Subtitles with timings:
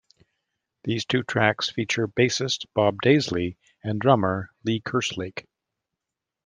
[0.83, 5.45] These two tracks feature bassist Bob Daisley and drummer Lee Kerslake.